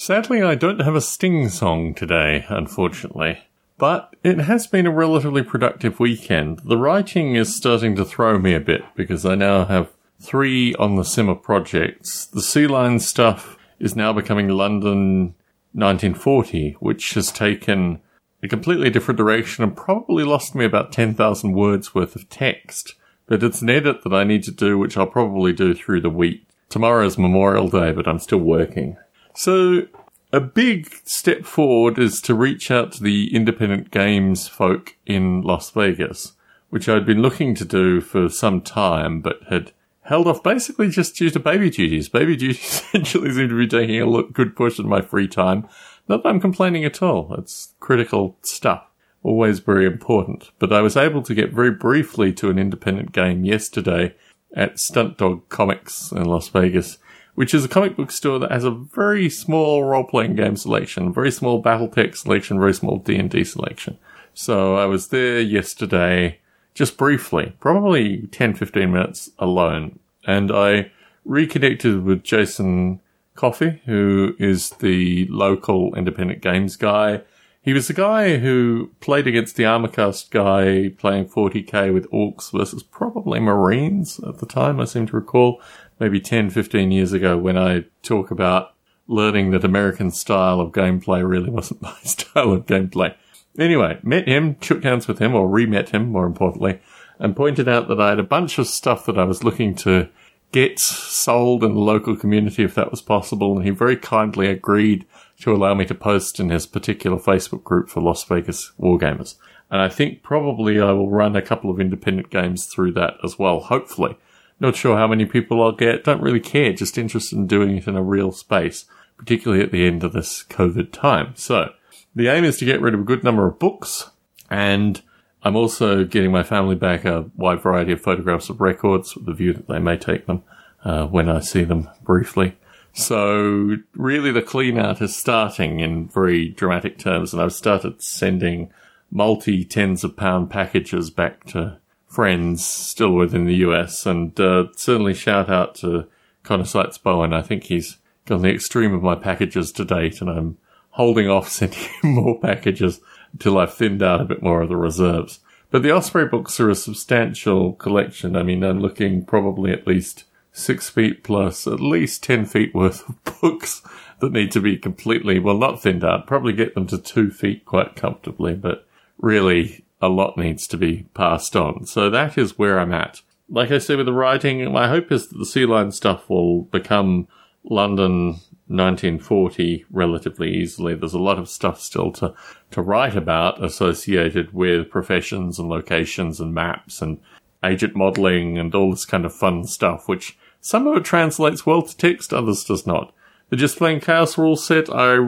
Sadly, 0.00 0.40
I 0.40 0.54
don't 0.54 0.80
have 0.80 0.94
a 0.94 1.02
Sting 1.02 1.50
song 1.50 1.92
today, 1.92 2.46
unfortunately. 2.48 3.40
But 3.76 4.16
it 4.24 4.38
has 4.38 4.66
been 4.66 4.86
a 4.86 4.90
relatively 4.90 5.42
productive 5.42 6.00
weekend. 6.00 6.60
The 6.60 6.78
writing 6.78 7.34
is 7.34 7.54
starting 7.54 7.96
to 7.96 8.04
throw 8.06 8.38
me 8.38 8.54
a 8.54 8.60
bit 8.60 8.82
because 8.94 9.26
I 9.26 9.34
now 9.34 9.66
have 9.66 9.92
three 10.18 10.74
on 10.76 10.96
the 10.96 11.04
simmer 11.04 11.34
projects. 11.34 12.24
The 12.24 12.40
Sea 12.40 12.66
Lion 12.66 12.98
stuff 12.98 13.58
is 13.78 13.94
now 13.94 14.14
becoming 14.14 14.48
London 14.48 15.34
1940, 15.74 16.78
which 16.80 17.12
has 17.12 17.30
taken 17.30 18.00
a 18.42 18.48
completely 18.48 18.88
different 18.88 19.18
direction 19.18 19.64
and 19.64 19.76
probably 19.76 20.24
lost 20.24 20.54
me 20.54 20.64
about 20.64 20.92
10,000 20.92 21.52
words 21.52 21.94
worth 21.94 22.16
of 22.16 22.26
text. 22.30 22.94
But 23.26 23.42
it's 23.42 23.60
an 23.60 23.68
edit 23.68 24.02
that 24.04 24.14
I 24.14 24.24
need 24.24 24.44
to 24.44 24.50
do, 24.50 24.78
which 24.78 24.96
I'll 24.96 25.06
probably 25.06 25.52
do 25.52 25.74
through 25.74 26.00
the 26.00 26.08
week. 26.08 26.46
Tomorrow's 26.70 27.18
Memorial 27.18 27.68
Day, 27.68 27.92
but 27.92 28.08
I'm 28.08 28.18
still 28.18 28.38
working. 28.38 28.96
So 29.42 29.86
a 30.34 30.40
big 30.40 30.94
step 31.06 31.46
forward 31.46 31.98
is 31.98 32.20
to 32.20 32.34
reach 32.34 32.70
out 32.70 32.92
to 32.92 33.02
the 33.02 33.34
independent 33.34 33.90
games 33.90 34.46
folk 34.46 34.96
in 35.06 35.40
Las 35.40 35.70
Vegas, 35.70 36.34
which 36.68 36.90
I'd 36.90 37.06
been 37.06 37.22
looking 37.22 37.54
to 37.54 37.64
do 37.64 38.02
for 38.02 38.28
some 38.28 38.60
time, 38.60 39.22
but 39.22 39.38
had 39.48 39.72
held 40.02 40.26
off 40.26 40.42
basically 40.42 40.90
just 40.90 41.16
due 41.16 41.30
to 41.30 41.40
baby 41.40 41.70
duties. 41.70 42.10
Baby 42.10 42.36
duties 42.36 42.62
essentially 42.92 43.32
seem 43.32 43.48
to 43.48 43.56
be 43.56 43.66
taking 43.66 44.02
a 44.02 44.22
good 44.24 44.54
push 44.54 44.78
of 44.78 44.84
my 44.84 45.00
free 45.00 45.26
time. 45.26 45.66
Not 46.06 46.22
that 46.22 46.28
I'm 46.28 46.40
complaining 46.42 46.84
at 46.84 47.00
all. 47.00 47.34
It's 47.38 47.72
critical 47.80 48.36
stuff. 48.42 48.84
Always 49.22 49.60
very 49.60 49.86
important. 49.86 50.50
But 50.58 50.70
I 50.70 50.82
was 50.82 50.98
able 50.98 51.22
to 51.22 51.34
get 51.34 51.50
very 51.50 51.70
briefly 51.70 52.34
to 52.34 52.50
an 52.50 52.58
independent 52.58 53.12
game 53.12 53.46
yesterday 53.46 54.14
at 54.54 54.78
Stunt 54.78 55.16
Dog 55.16 55.48
Comics 55.48 56.12
in 56.12 56.26
Las 56.26 56.48
Vegas, 56.48 56.98
which 57.40 57.54
is 57.54 57.64
a 57.64 57.68
comic 57.68 57.96
book 57.96 58.10
store 58.10 58.38
that 58.38 58.52
has 58.52 58.64
a 58.64 58.70
very 58.70 59.30
small 59.30 59.82
role-playing 59.82 60.34
game 60.36 60.56
selection, 60.56 61.10
very 61.10 61.30
small 61.30 61.58
battle 61.58 61.88
BattleTech 61.88 62.14
selection, 62.14 62.58
very 62.60 62.74
small 62.74 62.98
D&D 62.98 63.44
selection. 63.44 63.96
So 64.34 64.76
I 64.76 64.84
was 64.84 65.08
there 65.08 65.40
yesterday 65.40 66.38
just 66.74 66.98
briefly, 66.98 67.54
probably 67.58 68.26
10, 68.26 68.56
15 68.56 68.92
minutes 68.92 69.30
alone. 69.38 69.98
And 70.26 70.52
I 70.52 70.92
reconnected 71.24 72.04
with 72.04 72.22
Jason 72.22 73.00
Coffey, 73.36 73.80
who 73.86 74.36
is 74.38 74.68
the 74.80 75.26
local 75.28 75.94
independent 75.94 76.42
games 76.42 76.76
guy. 76.76 77.22
He 77.62 77.74
was 77.74 77.88
the 77.88 77.94
guy 77.94 78.38
who 78.38 78.90
played 79.00 79.26
against 79.26 79.56
the 79.56 79.64
Armorcast 79.64 80.30
guy 80.30 80.94
playing 80.96 81.28
40k 81.28 81.92
with 81.92 82.10
Orcs 82.10 82.50
versus 82.56 82.82
probably 82.82 83.38
Marines 83.38 84.18
at 84.20 84.38
the 84.38 84.46
time, 84.46 84.80
I 84.80 84.86
seem 84.86 85.06
to 85.08 85.16
recall, 85.16 85.60
maybe 85.98 86.20
10, 86.20 86.48
15 86.48 86.90
years 86.90 87.12
ago 87.12 87.36
when 87.36 87.58
I 87.58 87.84
talk 88.02 88.30
about 88.30 88.74
learning 89.06 89.50
that 89.50 89.64
American 89.64 90.10
style 90.10 90.58
of 90.58 90.72
gameplay 90.72 91.28
really 91.28 91.50
wasn't 91.50 91.82
my 91.82 91.98
style 92.02 92.52
of 92.52 92.64
gameplay. 92.64 93.14
Anyway, 93.58 93.98
met 94.02 94.26
him, 94.26 94.56
shook 94.62 94.82
hands 94.82 95.06
with 95.06 95.18
him, 95.18 95.34
or 95.34 95.46
re-met 95.46 95.90
him, 95.90 96.10
more 96.10 96.24
importantly, 96.24 96.80
and 97.18 97.36
pointed 97.36 97.68
out 97.68 97.88
that 97.88 98.00
I 98.00 98.10
had 98.10 98.18
a 98.18 98.24
bunch 98.24 98.58
of 98.58 98.68
stuff 98.68 99.04
that 99.04 99.18
I 99.18 99.24
was 99.24 99.44
looking 99.44 99.74
to 99.76 100.08
get 100.52 100.78
sold 100.78 101.62
in 101.62 101.74
the 101.74 101.80
local 101.80 102.16
community 102.16 102.64
if 102.64 102.74
that 102.74 102.90
was 102.90 103.02
possible, 103.02 103.56
and 103.56 103.64
he 103.64 103.70
very 103.70 103.96
kindly 103.96 104.48
agreed 104.48 105.06
to 105.40 105.54
allow 105.54 105.74
me 105.74 105.84
to 105.86 105.94
post 105.94 106.40
in 106.40 106.50
his 106.50 106.66
particular 106.66 107.16
Facebook 107.16 107.64
group 107.64 107.88
for 107.88 108.00
Las 108.00 108.24
Vegas 108.24 108.72
Wargamers. 108.78 109.36
And 109.70 109.80
I 109.80 109.88
think 109.88 110.22
probably 110.22 110.80
I 110.80 110.92
will 110.92 111.10
run 111.10 111.36
a 111.36 111.42
couple 111.42 111.70
of 111.70 111.80
independent 111.80 112.30
games 112.30 112.66
through 112.66 112.92
that 112.92 113.14
as 113.22 113.38
well, 113.38 113.60
hopefully. 113.60 114.16
Not 114.58 114.76
sure 114.76 114.96
how 114.96 115.06
many 115.06 115.24
people 115.24 115.62
I'll 115.62 115.72
get, 115.72 116.04
don't 116.04 116.20
really 116.20 116.40
care, 116.40 116.72
just 116.72 116.98
interested 116.98 117.38
in 117.38 117.46
doing 117.46 117.76
it 117.78 117.86
in 117.86 117.96
a 117.96 118.02
real 118.02 118.32
space, 118.32 118.84
particularly 119.16 119.62
at 119.62 119.70
the 119.70 119.86
end 119.86 120.04
of 120.04 120.12
this 120.12 120.44
COVID 120.44 120.92
time. 120.92 121.32
So, 121.36 121.72
the 122.14 122.28
aim 122.28 122.44
is 122.44 122.58
to 122.58 122.64
get 122.64 122.80
rid 122.80 122.92
of 122.92 123.00
a 123.00 123.04
good 123.04 123.22
number 123.22 123.46
of 123.46 123.58
books, 123.58 124.10
and 124.50 125.00
I'm 125.42 125.56
also 125.56 126.04
getting 126.04 126.32
my 126.32 126.42
family 126.42 126.74
back 126.74 127.04
a 127.04 127.30
wide 127.36 127.62
variety 127.62 127.92
of 127.92 128.00
photographs 128.00 128.50
of 128.50 128.60
records 128.60 129.14
with 129.14 129.26
the 129.26 129.32
view 129.32 129.54
that 129.54 129.68
they 129.68 129.78
may 129.78 129.96
take 129.96 130.26
them 130.26 130.42
uh, 130.84 131.06
when 131.06 131.28
I 131.28 131.40
see 131.40 131.64
them 131.64 131.88
briefly. 132.02 132.56
So 132.92 133.76
really 133.94 134.32
the 134.32 134.42
clean 134.42 134.78
out 134.78 135.00
is 135.00 135.16
starting 135.16 135.80
in 135.80 136.08
very 136.08 136.48
dramatic 136.48 136.98
terms 136.98 137.32
and 137.32 137.40
I've 137.40 137.52
started 137.52 138.02
sending 138.02 138.70
multi 139.10 139.64
tens 139.64 140.04
of 140.04 140.16
pound 140.16 140.50
packages 140.50 141.10
back 141.10 141.44
to 141.46 141.78
friends 142.06 142.64
still 142.64 143.12
within 143.12 143.46
the 143.46 143.56
US 143.56 144.04
and 144.06 144.38
uh, 144.40 144.66
certainly 144.76 145.14
shout 145.14 145.48
out 145.48 145.76
to 145.76 146.06
Connor 146.42 146.64
Seitz 146.64 146.98
Bowen. 146.98 147.32
I 147.32 147.42
think 147.42 147.64
he's 147.64 147.98
gone 148.26 148.42
the 148.42 148.52
extreme 148.52 148.92
of 148.92 149.02
my 149.02 149.14
packages 149.14 149.72
to 149.72 149.84
date 149.84 150.20
and 150.20 150.28
I'm 150.28 150.58
holding 150.90 151.30
off 151.30 151.48
sending 151.50 151.78
him 151.78 152.10
more 152.14 152.38
packages 152.40 153.00
until 153.32 153.58
I've 153.58 153.74
thinned 153.74 154.02
out 154.02 154.20
a 154.20 154.24
bit 154.24 154.42
more 154.42 154.62
of 154.62 154.68
the 154.68 154.76
reserves. 154.76 155.40
But 155.70 155.82
the 155.82 155.94
Osprey 155.94 156.26
books 156.26 156.58
are 156.58 156.70
a 156.70 156.74
substantial 156.74 157.74
collection. 157.74 158.36
I 158.36 158.42
mean, 158.42 158.64
I'm 158.64 158.80
looking 158.80 159.24
probably 159.24 159.72
at 159.72 159.86
least 159.86 160.24
six 160.52 160.90
feet 160.90 161.22
plus, 161.22 161.66
at 161.66 161.80
least 161.80 162.24
10 162.24 162.46
feet 162.46 162.74
worth 162.74 163.08
of 163.08 163.24
books 163.40 163.82
that 164.20 164.32
need 164.32 164.50
to 164.52 164.60
be 164.60 164.76
completely, 164.76 165.38
well, 165.38 165.56
not 165.56 165.80
thinned 165.80 166.04
out, 166.04 166.26
probably 166.26 166.52
get 166.52 166.74
them 166.74 166.86
to 166.88 166.98
two 166.98 167.30
feet 167.30 167.64
quite 167.64 167.96
comfortably, 167.96 168.54
but 168.54 168.86
really 169.18 169.84
a 170.02 170.08
lot 170.08 170.36
needs 170.36 170.66
to 170.66 170.76
be 170.76 171.06
passed 171.14 171.54
on. 171.54 171.86
So 171.86 172.10
that 172.10 172.36
is 172.36 172.58
where 172.58 172.78
I'm 172.78 172.92
at. 172.92 173.22
Like 173.48 173.70
I 173.70 173.78
say 173.78 173.96
with 173.96 174.06
the 174.06 174.12
writing, 174.12 174.70
my 174.72 174.88
hope 174.88 175.10
is 175.10 175.28
that 175.28 175.38
the 175.38 175.46
Sea 175.46 175.66
Lion 175.66 175.92
stuff 175.92 176.28
will 176.28 176.62
become 176.62 177.28
London 177.64 178.40
1940 178.66 179.84
relatively 179.90 180.54
easily. 180.54 180.94
There's 180.94 181.14
a 181.14 181.18
lot 181.18 181.38
of 181.38 181.48
stuff 181.48 181.80
still 181.80 182.12
to, 182.12 182.34
to 182.70 182.82
write 182.82 183.16
about 183.16 183.62
associated 183.62 184.52
with 184.52 184.90
professions 184.90 185.58
and 185.58 185.68
locations 185.68 186.40
and 186.40 186.54
maps 186.54 187.02
and 187.02 187.20
agent 187.64 187.96
modeling 187.96 188.58
and 188.58 188.74
all 188.74 188.90
this 188.90 189.04
kind 189.04 189.24
of 189.24 189.34
fun 189.34 189.64
stuff, 189.64 190.08
which 190.08 190.38
some 190.60 190.86
of 190.86 190.96
it 190.96 191.04
translates 191.04 191.66
well 191.66 191.82
to 191.82 191.96
text, 191.96 192.32
others 192.32 192.64
does 192.64 192.86
not. 192.86 193.12
The 193.48 193.56
Just 193.56 193.76
Playing 193.76 194.00
Chaos 194.00 194.38
rule 194.38 194.56
set, 194.56 194.88
I 194.88 195.18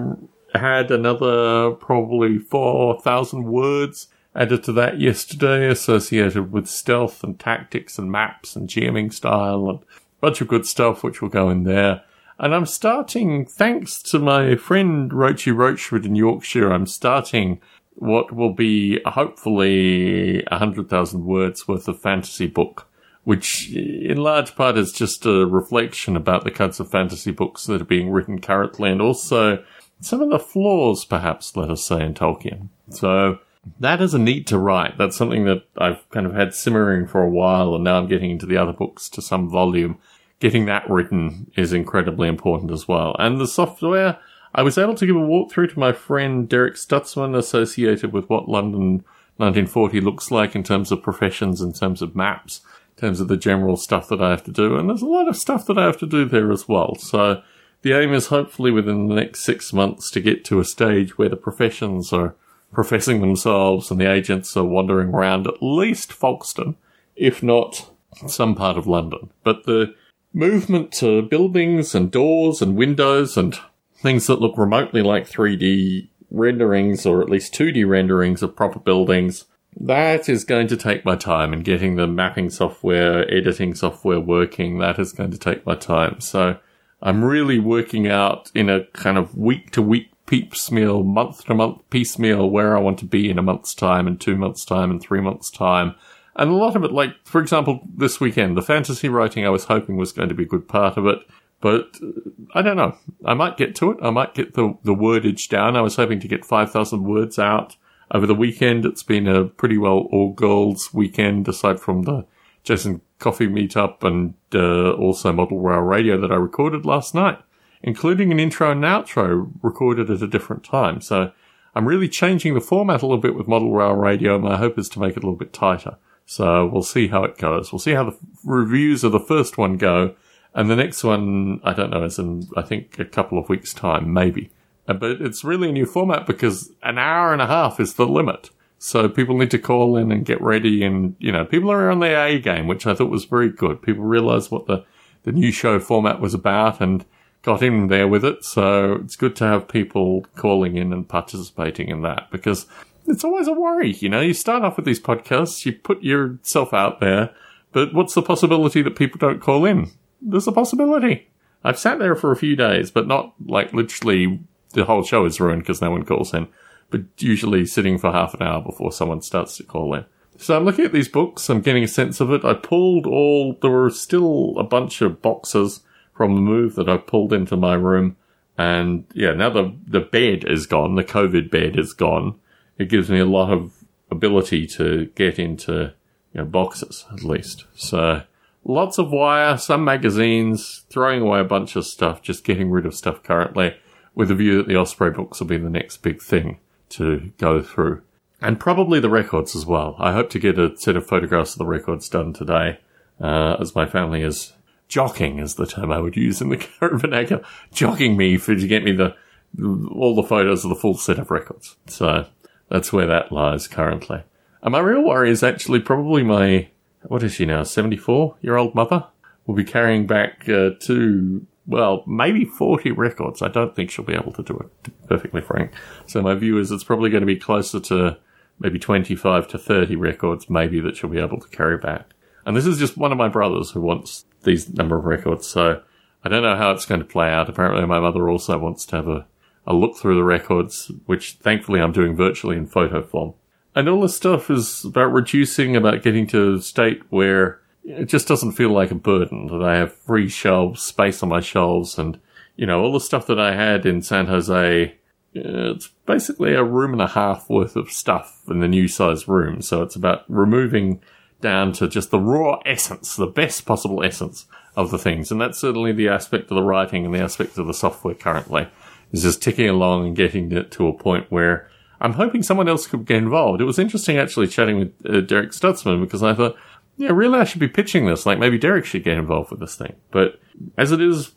had 0.54 0.90
another 0.90 1.72
probably 1.72 2.38
4,000 2.38 3.44
words 3.44 4.08
added 4.34 4.62
to 4.64 4.72
that 4.72 5.00
yesterday 5.00 5.68
associated 5.68 6.52
with 6.52 6.66
stealth 6.68 7.24
and 7.24 7.38
tactics 7.38 7.98
and 7.98 8.10
maps 8.10 8.56
and 8.56 8.68
GMing 8.68 9.12
style 9.12 9.68
and 9.68 9.80
a 9.80 9.84
bunch 10.20 10.40
of 10.40 10.48
good 10.48 10.66
stuff 10.66 11.02
which 11.02 11.20
will 11.20 11.28
go 11.28 11.50
in 11.50 11.64
there. 11.64 12.02
And 12.42 12.56
I'm 12.56 12.66
starting, 12.66 13.46
thanks 13.46 14.02
to 14.02 14.18
my 14.18 14.56
friend 14.56 15.12
Roachy 15.12 15.54
Roachford 15.54 16.04
in 16.04 16.16
Yorkshire, 16.16 16.72
I'm 16.72 16.88
starting 16.88 17.60
what 17.94 18.32
will 18.32 18.52
be 18.52 19.00
hopefully 19.06 20.42
a 20.50 20.58
hundred 20.58 20.90
thousand 20.90 21.24
words 21.24 21.68
worth 21.68 21.86
of 21.86 22.02
fantasy 22.02 22.48
book, 22.48 22.88
which 23.22 23.72
in 23.72 24.16
large 24.16 24.56
part 24.56 24.76
is 24.76 24.90
just 24.90 25.24
a 25.24 25.46
reflection 25.46 26.16
about 26.16 26.42
the 26.42 26.50
kinds 26.50 26.80
of 26.80 26.90
fantasy 26.90 27.30
books 27.30 27.66
that 27.66 27.80
are 27.80 27.84
being 27.84 28.10
written 28.10 28.40
currently 28.40 28.90
and 28.90 29.00
also 29.00 29.62
some 30.00 30.20
of 30.20 30.30
the 30.30 30.40
flaws, 30.40 31.04
perhaps, 31.04 31.56
let 31.56 31.70
us 31.70 31.84
say, 31.84 32.02
in 32.02 32.12
Tolkien. 32.12 32.70
So 32.90 33.38
that 33.78 34.02
is 34.02 34.14
a 34.14 34.18
need 34.18 34.48
to 34.48 34.58
write. 34.58 34.98
That's 34.98 35.16
something 35.16 35.44
that 35.44 35.62
I've 35.78 36.10
kind 36.10 36.26
of 36.26 36.34
had 36.34 36.54
simmering 36.54 37.06
for 37.06 37.22
a 37.22 37.30
while 37.30 37.76
and 37.76 37.84
now 37.84 37.98
I'm 37.98 38.08
getting 38.08 38.32
into 38.32 38.46
the 38.46 38.56
other 38.56 38.72
books 38.72 39.08
to 39.10 39.22
some 39.22 39.48
volume 39.48 39.98
getting 40.42 40.66
that 40.66 40.90
written 40.90 41.48
is 41.56 41.72
incredibly 41.72 42.26
important 42.26 42.72
as 42.72 42.88
well. 42.88 43.14
And 43.20 43.40
the 43.40 43.46
software, 43.46 44.18
I 44.52 44.62
was 44.62 44.76
able 44.76 44.96
to 44.96 45.06
give 45.06 45.14
a 45.14 45.20
walkthrough 45.20 45.72
to 45.72 45.78
my 45.78 45.92
friend 45.92 46.48
Derek 46.48 46.74
Stutzman 46.74 47.36
associated 47.36 48.12
with 48.12 48.28
what 48.28 48.48
London 48.48 49.04
1940 49.36 50.00
looks 50.00 50.32
like 50.32 50.56
in 50.56 50.64
terms 50.64 50.90
of 50.90 51.00
professions, 51.00 51.60
in 51.62 51.72
terms 51.72 52.02
of 52.02 52.16
maps, 52.16 52.60
in 52.96 53.02
terms 53.02 53.20
of 53.20 53.28
the 53.28 53.36
general 53.36 53.76
stuff 53.76 54.08
that 54.08 54.20
I 54.20 54.30
have 54.30 54.42
to 54.42 54.50
do. 54.50 54.76
And 54.76 54.88
there's 54.88 55.00
a 55.00 55.06
lot 55.06 55.28
of 55.28 55.36
stuff 55.36 55.64
that 55.66 55.78
I 55.78 55.86
have 55.86 55.98
to 55.98 56.06
do 56.06 56.24
there 56.24 56.50
as 56.50 56.66
well. 56.66 56.96
So 56.96 57.40
the 57.82 57.92
aim 57.92 58.12
is 58.12 58.26
hopefully 58.26 58.72
within 58.72 59.06
the 59.06 59.14
next 59.14 59.44
six 59.44 59.72
months 59.72 60.10
to 60.10 60.20
get 60.20 60.44
to 60.46 60.58
a 60.58 60.64
stage 60.64 61.16
where 61.16 61.28
the 61.28 61.36
professions 61.36 62.12
are 62.12 62.34
professing 62.72 63.20
themselves 63.20 63.92
and 63.92 64.00
the 64.00 64.10
agents 64.10 64.56
are 64.56 64.64
wandering 64.64 65.10
around 65.10 65.46
at 65.46 65.62
least 65.62 66.12
Folkestone, 66.12 66.74
if 67.14 67.44
not 67.44 67.90
some 68.26 68.56
part 68.56 68.76
of 68.76 68.88
London. 68.88 69.30
But 69.44 69.66
the 69.66 69.94
movement 70.32 70.92
to 70.92 71.22
buildings 71.22 71.94
and 71.94 72.10
doors 72.10 72.62
and 72.62 72.76
windows 72.76 73.36
and 73.36 73.58
things 73.96 74.26
that 74.26 74.40
look 74.40 74.56
remotely 74.56 75.02
like 75.02 75.28
3D 75.28 76.08
renderings 76.30 77.06
or 77.06 77.20
at 77.20 77.28
least 77.28 77.54
2D 77.54 77.86
renderings 77.86 78.42
of 78.42 78.56
proper 78.56 78.78
buildings. 78.78 79.44
That 79.78 80.28
is 80.28 80.44
going 80.44 80.68
to 80.68 80.76
take 80.76 81.04
my 81.04 81.16
time 81.16 81.52
and 81.52 81.64
getting 81.64 81.96
the 81.96 82.06
mapping 82.06 82.50
software, 82.50 83.30
editing 83.32 83.74
software 83.74 84.20
working. 84.20 84.78
That 84.78 84.98
is 84.98 85.12
going 85.12 85.30
to 85.30 85.38
take 85.38 85.64
my 85.64 85.74
time. 85.74 86.20
So 86.20 86.58
I'm 87.00 87.24
really 87.24 87.58
working 87.58 88.06
out 88.08 88.50
in 88.54 88.68
a 88.68 88.84
kind 88.92 89.16
of 89.16 89.36
week 89.36 89.70
to 89.72 89.82
week 89.82 90.10
piecemeal, 90.26 91.02
month 91.02 91.44
to 91.46 91.54
month 91.54 91.82
piecemeal 91.90 92.48
where 92.48 92.76
I 92.76 92.80
want 92.80 92.98
to 93.00 93.04
be 93.04 93.30
in 93.30 93.38
a 93.38 93.42
month's 93.42 93.74
time 93.74 94.06
and 94.06 94.20
two 94.20 94.36
months 94.36 94.64
time 94.64 94.90
and 94.90 95.00
three 95.00 95.20
months 95.20 95.50
time 95.50 95.94
and 96.36 96.50
a 96.50 96.54
lot 96.54 96.76
of 96.76 96.84
it, 96.84 96.92
like, 96.92 97.14
for 97.24 97.40
example, 97.40 97.80
this 97.94 98.20
weekend, 98.20 98.56
the 98.56 98.62
fantasy 98.62 99.08
writing 99.08 99.46
I 99.46 99.50
was 99.50 99.64
hoping 99.64 99.96
was 99.96 100.12
going 100.12 100.28
to 100.28 100.34
be 100.34 100.44
a 100.44 100.48
good 100.48 100.68
part 100.68 100.96
of 100.96 101.06
it. 101.06 101.18
But 101.60 101.98
uh, 102.02 102.30
I 102.54 102.62
don't 102.62 102.76
know. 102.76 102.96
I 103.24 103.34
might 103.34 103.56
get 103.56 103.74
to 103.76 103.92
it. 103.92 103.98
I 104.02 104.10
might 104.10 104.34
get 104.34 104.54
the, 104.54 104.76
the 104.82 104.94
wordage 104.94 105.48
down. 105.48 105.76
I 105.76 105.82
was 105.82 105.96
hoping 105.96 106.20
to 106.20 106.28
get 106.28 106.44
5,000 106.44 107.04
words 107.04 107.38
out 107.38 107.76
over 108.10 108.26
the 108.26 108.34
weekend. 108.34 108.84
It's 108.84 109.02
been 109.02 109.26
a 109.26 109.44
pretty 109.44 109.78
well 109.78 110.08
all 110.10 110.32
girls 110.32 110.92
weekend, 110.92 111.48
aside 111.48 111.80
from 111.80 112.02
the 112.02 112.26
Jason 112.64 113.00
Coffey 113.18 113.46
meetup 113.46 114.02
and 114.02 114.34
uh, 114.54 114.92
also 114.92 115.32
Model 115.32 115.60
Rail 115.60 115.80
Radio 115.80 116.20
that 116.20 116.32
I 116.32 116.36
recorded 116.36 116.84
last 116.84 117.14
night, 117.14 117.38
including 117.82 118.32
an 118.32 118.40
intro 118.40 118.70
and 118.70 118.82
outro 118.82 119.50
recorded 119.62 120.10
at 120.10 120.22
a 120.22 120.26
different 120.26 120.64
time. 120.64 121.00
So 121.00 121.32
I'm 121.74 121.86
really 121.86 122.08
changing 122.08 122.54
the 122.54 122.60
format 122.60 123.02
a 123.02 123.06
little 123.06 123.20
bit 123.20 123.34
with 123.34 123.48
Model 123.48 123.72
Rail 123.72 123.94
Radio. 123.94 124.38
My 124.38 124.56
hope 124.56 124.78
is 124.78 124.88
to 124.90 125.00
make 125.00 125.16
it 125.16 125.22
a 125.22 125.26
little 125.26 125.36
bit 125.36 125.52
tighter. 125.52 125.96
So 126.32 126.64
we'll 126.64 126.82
see 126.82 127.08
how 127.08 127.24
it 127.24 127.36
goes. 127.36 127.72
We'll 127.72 127.78
see 127.78 127.92
how 127.92 128.04
the 128.04 128.16
reviews 128.42 129.04
of 129.04 129.12
the 129.12 129.20
first 129.20 129.58
one 129.58 129.76
go. 129.76 130.14
And 130.54 130.70
the 130.70 130.76
next 130.76 131.04
one, 131.04 131.60
I 131.62 131.74
don't 131.74 131.90
know, 131.90 132.04
is 132.04 132.18
in, 132.18 132.48
I 132.56 132.62
think, 132.62 132.98
a 132.98 133.04
couple 133.04 133.38
of 133.38 133.50
weeks' 133.50 133.74
time, 133.74 134.14
maybe. 134.14 134.50
Uh, 134.88 134.94
but 134.94 135.20
it's 135.20 135.44
really 135.44 135.68
a 135.68 135.72
new 135.72 135.84
format 135.84 136.26
because 136.26 136.72
an 136.82 136.96
hour 136.96 137.34
and 137.34 137.42
a 137.42 137.46
half 137.46 137.78
is 137.78 137.94
the 137.94 138.06
limit. 138.06 138.48
So 138.78 139.10
people 139.10 139.36
need 139.36 139.50
to 139.50 139.58
call 139.58 139.94
in 139.98 140.10
and 140.10 140.24
get 140.24 140.40
ready. 140.40 140.82
And, 140.82 141.16
you 141.18 141.32
know, 141.32 141.44
people 141.44 141.70
are 141.70 141.90
on 141.90 142.00
their 142.00 142.26
A 142.26 142.38
game, 142.38 142.66
which 142.66 142.86
I 142.86 142.94
thought 142.94 143.10
was 143.10 143.26
very 143.26 143.50
good. 143.50 143.82
People 143.82 144.04
realized 144.04 144.50
what 144.50 144.66
the, 144.66 144.86
the 145.24 145.32
new 145.32 145.52
show 145.52 145.78
format 145.80 146.18
was 146.18 146.32
about 146.32 146.80
and 146.80 147.04
got 147.42 147.62
in 147.62 147.88
there 147.88 148.08
with 148.08 148.24
it. 148.24 148.42
So 148.42 148.94
it's 149.04 149.16
good 149.16 149.36
to 149.36 149.44
have 149.44 149.68
people 149.68 150.24
calling 150.34 150.76
in 150.76 150.94
and 150.94 151.06
participating 151.06 151.88
in 151.88 152.00
that 152.02 152.30
because 152.30 152.64
it's 153.06 153.24
always 153.24 153.48
a 153.48 153.52
worry. 153.52 153.92
You 153.92 154.08
know, 154.08 154.20
you 154.20 154.34
start 154.34 154.62
off 154.62 154.76
with 154.76 154.86
these 154.86 155.00
podcasts, 155.00 155.64
you 155.64 155.72
put 155.72 156.02
yourself 156.02 156.72
out 156.72 157.00
there, 157.00 157.34
but 157.72 157.94
what's 157.94 158.14
the 158.14 158.22
possibility 158.22 158.82
that 158.82 158.96
people 158.96 159.18
don't 159.18 159.40
call 159.40 159.64
in? 159.64 159.90
There's 160.20 160.46
a 160.46 160.52
possibility. 160.52 161.28
I've 161.64 161.78
sat 161.78 161.98
there 161.98 162.16
for 162.16 162.32
a 162.32 162.36
few 162.36 162.56
days, 162.56 162.90
but 162.90 163.06
not 163.06 163.34
like 163.44 163.72
literally 163.72 164.40
the 164.70 164.84
whole 164.84 165.02
show 165.02 165.24
is 165.24 165.40
ruined 165.40 165.62
because 165.62 165.80
no 165.80 165.90
one 165.90 166.04
calls 166.04 166.34
in, 166.34 166.48
but 166.90 167.02
usually 167.18 167.66
sitting 167.66 167.98
for 167.98 168.12
half 168.12 168.34
an 168.34 168.42
hour 168.42 168.62
before 168.62 168.92
someone 168.92 169.22
starts 169.22 169.56
to 169.56 169.64
call 169.64 169.94
in. 169.94 170.04
So 170.38 170.56
I'm 170.56 170.64
looking 170.64 170.84
at 170.84 170.92
these 170.92 171.08
books, 171.08 171.48
I'm 171.48 171.60
getting 171.60 171.84
a 171.84 171.88
sense 171.88 172.20
of 172.20 172.32
it. 172.32 172.44
I 172.44 172.54
pulled 172.54 173.06
all, 173.06 173.56
there 173.60 173.70
were 173.70 173.90
still 173.90 174.54
a 174.58 174.64
bunch 174.64 175.00
of 175.02 175.22
boxes 175.22 175.80
from 176.14 176.34
the 176.34 176.40
move 176.40 176.74
that 176.76 176.88
I 176.88 176.96
pulled 176.96 177.32
into 177.32 177.56
my 177.56 177.74
room. 177.74 178.16
And 178.58 179.04
yeah, 179.14 179.32
now 179.32 179.50
the, 179.50 179.76
the 179.86 180.00
bed 180.00 180.44
is 180.46 180.66
gone, 180.66 180.94
the 180.94 181.04
COVID 181.04 181.50
bed 181.50 181.78
is 181.78 181.92
gone 181.92 182.38
it 182.82 182.88
gives 182.88 183.08
me 183.08 183.20
a 183.20 183.24
lot 183.24 183.52
of 183.52 183.72
ability 184.10 184.66
to 184.66 185.06
get 185.14 185.38
into 185.38 185.94
you 186.32 186.40
know, 186.40 186.44
boxes 186.44 187.06
at 187.12 187.22
least. 187.22 187.64
So 187.74 188.22
lots 188.64 188.98
of 188.98 189.10
wire, 189.10 189.56
some 189.56 189.84
magazines, 189.84 190.84
throwing 190.90 191.22
away 191.22 191.40
a 191.40 191.44
bunch 191.44 191.76
of 191.76 191.86
stuff, 191.86 192.22
just 192.22 192.44
getting 192.44 192.70
rid 192.70 192.86
of 192.86 192.94
stuff 192.94 193.22
currently 193.22 193.76
with 194.14 194.28
the 194.28 194.34
view 194.34 194.58
that 194.58 194.68
the 194.68 194.76
Osprey 194.76 195.10
books 195.10 195.40
will 195.40 195.46
be 195.46 195.56
the 195.56 195.70
next 195.70 195.98
big 195.98 196.20
thing 196.20 196.58
to 196.90 197.32
go 197.38 197.62
through. 197.62 198.02
And 198.40 198.58
probably 198.58 199.00
the 199.00 199.08
records 199.08 199.54
as 199.54 199.64
well. 199.64 199.96
I 199.98 200.12
hope 200.12 200.28
to 200.30 200.38
get 200.38 200.58
a 200.58 200.76
set 200.76 200.96
of 200.96 201.06
photographs 201.06 201.52
of 201.52 201.58
the 201.58 201.66
records 201.66 202.08
done 202.08 202.32
today, 202.32 202.80
uh, 203.20 203.56
as 203.60 203.74
my 203.74 203.86
family 203.86 204.22
is 204.22 204.52
jockeying, 204.88 205.38
is 205.38 205.54
the 205.54 205.66
term 205.66 205.92
I 205.92 206.00
would 206.00 206.16
use 206.16 206.40
in 206.40 206.48
the 206.48 206.56
current 206.80 207.00
vernacular, 207.00 207.44
jockeying 207.72 208.16
me 208.16 208.36
for 208.36 208.54
to 208.54 208.66
get 208.66 208.82
me 208.82 208.92
the 208.92 209.14
all 209.60 210.14
the 210.14 210.22
photos 210.22 210.64
of 210.64 210.70
the 210.70 210.76
full 210.76 210.96
set 210.96 211.18
of 211.18 211.30
records. 211.30 211.76
So 211.86 212.26
that's 212.68 212.92
where 212.92 213.06
that 213.06 213.32
lies 213.32 213.68
currently. 213.68 214.22
And 214.62 214.72
my 214.72 214.80
real 214.80 215.02
worry 215.02 215.30
is 215.30 215.42
actually 215.42 215.80
probably 215.80 216.22
my, 216.22 216.68
what 217.02 217.22
is 217.22 217.34
she 217.34 217.44
now, 217.44 217.62
74 217.64 218.36
year 218.40 218.56
old 218.56 218.74
mother? 218.74 219.06
Will 219.46 219.56
be 219.56 219.64
carrying 219.64 220.06
back 220.06 220.48
uh, 220.48 220.70
two, 220.78 221.46
well, 221.66 222.04
maybe 222.06 222.44
40 222.44 222.92
records. 222.92 223.42
I 223.42 223.48
don't 223.48 223.74
think 223.74 223.90
she'll 223.90 224.04
be 224.04 224.14
able 224.14 224.32
to 224.32 224.42
do 224.42 224.56
it, 224.56 224.84
to 224.84 224.90
be 224.90 225.06
perfectly 225.08 225.40
frank. 225.40 225.72
So 226.06 226.22
my 226.22 226.34
view 226.34 226.58
is 226.58 226.70
it's 226.70 226.84
probably 226.84 227.10
going 227.10 227.22
to 227.22 227.26
be 227.26 227.36
closer 227.36 227.80
to 227.80 228.18
maybe 228.60 228.78
25 228.78 229.48
to 229.48 229.58
30 229.58 229.96
records, 229.96 230.48
maybe 230.48 230.78
that 230.80 230.96
she'll 230.96 231.10
be 231.10 231.18
able 231.18 231.40
to 231.40 231.48
carry 231.48 231.76
back. 231.76 232.10
And 232.46 232.56
this 232.56 232.66
is 232.66 232.78
just 232.78 232.96
one 232.96 233.10
of 233.10 233.18
my 233.18 233.28
brothers 233.28 233.72
who 233.72 233.80
wants 233.80 234.24
these 234.44 234.68
number 234.72 234.96
of 234.96 235.04
records. 235.04 235.48
So 235.48 235.82
I 236.24 236.28
don't 236.28 236.42
know 236.42 236.56
how 236.56 236.70
it's 236.70 236.86
going 236.86 237.00
to 237.00 237.06
play 237.06 237.30
out. 237.30 237.48
Apparently 237.48 237.84
my 237.86 237.98
mother 237.98 238.28
also 238.28 238.58
wants 238.58 238.86
to 238.86 238.96
have 238.96 239.08
a 239.08 239.26
a 239.66 239.74
look 239.74 239.96
through 239.96 240.16
the 240.16 240.24
records, 240.24 240.90
which 241.06 241.34
thankfully 241.34 241.80
I'm 241.80 241.92
doing 241.92 242.16
virtually 242.16 242.56
in 242.56 242.66
photo 242.66 243.02
form. 243.02 243.34
And 243.74 243.88
all 243.88 244.02
this 244.02 244.16
stuff 244.16 244.50
is 244.50 244.84
about 244.84 245.12
reducing, 245.12 245.76
about 245.76 246.02
getting 246.02 246.26
to 246.28 246.54
a 246.54 246.60
state 246.60 247.02
where 247.10 247.60
it 247.84 248.04
just 248.04 248.28
doesn't 248.28 248.52
feel 248.52 248.70
like 248.70 248.90
a 248.90 248.96
burden, 248.96 249.46
that 249.46 249.62
I 249.62 249.76
have 249.76 249.94
free 249.94 250.28
shelves, 250.28 250.82
space 250.82 251.22
on 251.22 251.30
my 251.30 251.40
shelves, 251.40 251.98
and, 251.98 252.20
you 252.56 252.66
know, 252.66 252.82
all 252.82 252.92
the 252.92 253.00
stuff 253.00 253.26
that 253.28 253.40
I 253.40 253.54
had 253.54 253.86
in 253.86 254.02
San 254.02 254.26
Jose, 254.26 254.94
uh, 255.34 255.72
it's 255.72 255.88
basically 256.06 256.54
a 256.54 256.62
room 256.62 256.92
and 256.92 257.02
a 257.02 257.08
half 257.08 257.48
worth 257.48 257.76
of 257.76 257.90
stuff 257.90 258.42
in 258.48 258.60
the 258.60 258.68
new 258.68 258.88
size 258.88 259.26
room. 259.26 259.62
So 259.62 259.82
it's 259.82 259.96
about 259.96 260.24
removing 260.28 261.00
down 261.40 261.72
to 261.72 261.88
just 261.88 262.10
the 262.10 262.20
raw 262.20 262.60
essence, 262.66 263.16
the 263.16 263.26
best 263.26 263.64
possible 263.64 264.04
essence 264.04 264.46
of 264.76 264.90
the 264.90 264.98
things. 264.98 265.32
And 265.32 265.40
that's 265.40 265.58
certainly 265.58 265.92
the 265.92 266.08
aspect 266.08 266.50
of 266.50 266.56
the 266.56 266.62
writing 266.62 267.04
and 267.04 267.14
the 267.14 267.20
aspect 267.20 267.58
of 267.58 267.66
the 267.66 267.74
software 267.74 268.14
currently 268.14 268.68
is 269.12 269.22
just 269.22 269.42
ticking 269.42 269.68
along 269.68 270.06
and 270.06 270.16
getting 270.16 270.50
it 270.52 270.70
to 270.72 270.88
a 270.88 270.92
point 270.92 271.26
where 271.30 271.68
I'm 272.00 272.14
hoping 272.14 272.42
someone 272.42 272.68
else 272.68 272.86
could 272.86 273.06
get 273.06 273.18
involved. 273.18 273.60
It 273.60 273.64
was 273.66 273.78
interesting 273.78 274.18
actually 274.18 274.48
chatting 274.48 274.78
with 274.78 274.92
uh, 275.08 275.20
Derek 275.20 275.50
Stutzman 275.50 276.00
because 276.00 276.22
I 276.22 276.34
thought, 276.34 276.56
yeah, 276.96 277.10
really 277.10 277.38
I 277.38 277.44
should 277.44 277.60
be 277.60 277.68
pitching 277.68 278.06
this. 278.06 278.26
Like 278.26 278.38
maybe 278.38 278.58
Derek 278.58 278.84
should 278.84 279.04
get 279.04 279.18
involved 279.18 279.50
with 279.50 279.60
this 279.60 279.76
thing. 279.76 279.94
But 280.10 280.40
as 280.76 280.90
it 280.90 281.00
is, 281.00 281.32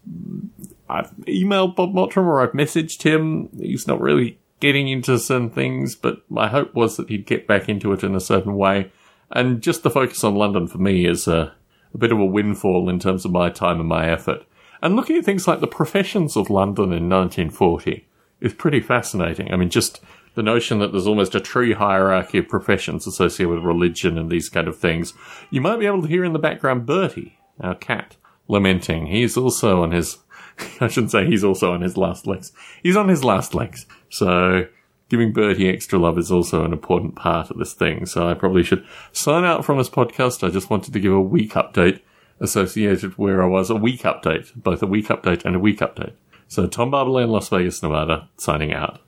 I've 0.90 1.12
emailed 1.28 1.76
Bob 1.76 1.94
Mottram 1.94 2.26
or 2.26 2.42
I've 2.42 2.54
messaged 2.54 3.04
him. 3.04 3.50
He's 3.58 3.88
not 3.88 4.02
really 4.02 4.40
getting 4.60 4.88
into 4.88 5.20
certain 5.20 5.50
things, 5.50 5.96
but 5.96 6.24
my 6.30 6.48
hope 6.48 6.74
was 6.74 6.98
that 6.98 7.10
he'd 7.10 7.26
get 7.26 7.48
back 7.48 7.70
into 7.70 7.94
it 7.94 8.04
in 8.04 8.16
a 8.16 8.20
certain 8.20 8.56
way. 8.56 8.92
And 9.32 9.62
just 9.62 9.84
the 9.84 9.90
focus 9.90 10.24
on 10.24 10.36
London 10.36 10.68
for 10.68 10.78
me 10.78 11.06
is 11.06 11.28
a, 11.28 11.54
a 11.94 11.98
bit 11.98 12.12
of 12.12 12.20
a 12.20 12.26
windfall 12.26 12.90
in 12.90 13.00
terms 13.00 13.26
of 13.26 13.32
my 13.32 13.50
time 13.50 13.80
and 13.80 13.90
my 13.90 14.10
effort. 14.10 14.46
And 14.86 14.96
looking 14.96 15.18
at 15.18 15.26
things 15.26 15.48
like 15.48 15.62
the 15.62 15.68
professions 15.68 16.38
of 16.38 16.52
London 16.52 16.94
in 16.94 17.10
1940 17.10 18.08
is 18.40 18.54
pretty 18.54 18.80
fascinating. 18.80 19.52
I 19.52 19.56
mean, 19.56 19.72
just 19.72 20.00
the 20.36 20.44
notion 20.44 20.78
that 20.78 20.92
there's 20.92 21.08
almost 21.08 21.34
a 21.34 21.40
tree 21.40 21.74
hierarchy 21.74 22.38
of 22.38 22.48
professions 22.48 23.08
associated 23.08 23.52
with 23.52 23.64
religion 23.64 24.16
and 24.16 24.30
these 24.30 24.48
kind 24.48 24.68
of 24.68 24.78
things. 24.78 25.16
You 25.50 25.60
might 25.60 25.80
be 25.80 25.88
able 25.88 26.04
to 26.04 26.08
hear 26.08 26.24
in 26.24 26.34
the 26.34 26.40
background 26.40 26.86
Bertie, 26.86 27.40
our 27.60 27.74
cat, 27.74 28.18
lamenting. 28.48 29.08
He's 29.08 29.38
also 29.38 29.82
on 29.82 29.90
his, 29.90 30.20
I 30.80 30.88
shouldn't 30.88 31.10
say 31.10 31.26
he's 31.26 31.44
also 31.44 31.74
on 31.74 31.82
his 31.82 31.98
last 31.98 32.28
legs. 32.28 32.52
He's 32.84 32.96
on 32.96 33.10
his 33.10 33.24
last 33.24 33.56
legs. 33.56 33.88
So 34.10 34.68
giving 35.10 35.34
Bertie 35.34 35.68
extra 35.68 35.98
love 35.98 36.20
is 36.20 36.32
also 36.32 36.64
an 36.64 36.74
important 36.74 37.16
part 37.16 37.50
of 37.50 37.58
this 37.58 37.74
thing. 37.74 38.06
So 38.06 38.30
I 38.30 38.36
probably 38.36 38.62
should 38.62 38.86
sign 39.14 39.46
out 39.46 39.66
from 39.66 39.80
this 39.80 39.90
podcast. 39.90 40.48
I 40.48 40.52
just 40.52 40.70
wanted 40.70 40.94
to 40.94 41.00
give 41.00 41.12
a 41.12 41.20
week 41.20 41.54
update 41.54 42.02
associated 42.40 43.18
where 43.18 43.44
I 43.44 43.48
was 43.48 43.70
a 43.70 43.76
week 43.76 44.02
update, 44.02 44.54
both 44.56 44.82
a 44.82 44.88
week 44.88 45.08
update 45.08 45.46
and 45.46 45.56
a 45.56 45.60
week 45.60 45.80
update. 45.80 46.14
So 46.48 46.68
Tom 46.68 46.92
Barbalet 46.92 47.24
in 47.24 47.30
Las 47.32 47.50
Vegas, 47.50 47.82
Nevada, 47.82 48.30
signing 48.38 48.74
out. 48.74 49.00